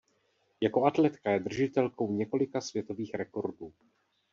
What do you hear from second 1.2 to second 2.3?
je držitelkou